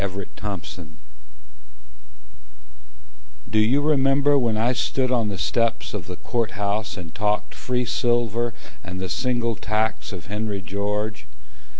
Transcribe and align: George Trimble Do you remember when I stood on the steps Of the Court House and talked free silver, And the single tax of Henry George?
George 0.03 0.27
Trimble 0.35 0.93
Do 3.47 3.59
you 3.59 3.81
remember 3.81 4.35
when 4.35 4.57
I 4.57 4.73
stood 4.73 5.11
on 5.11 5.27
the 5.29 5.37
steps 5.37 5.93
Of 5.93 6.07
the 6.07 6.15
Court 6.15 6.53
House 6.57 6.97
and 6.97 7.13
talked 7.13 7.53
free 7.53 7.85
silver, 7.85 8.55
And 8.83 8.99
the 8.99 9.09
single 9.09 9.55
tax 9.55 10.11
of 10.11 10.25
Henry 10.25 10.59
George? 10.63 11.27